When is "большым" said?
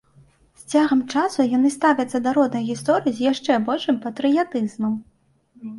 3.69-4.05